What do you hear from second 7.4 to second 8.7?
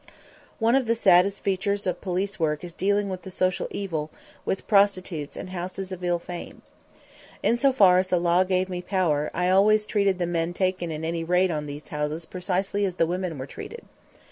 In so far as the law gave